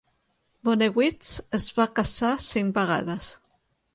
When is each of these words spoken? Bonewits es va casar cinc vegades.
Bonewits 0.69 1.33
es 1.59 1.69
va 1.79 1.87
casar 2.01 2.33
cinc 2.47 2.75
vegades. 2.79 3.31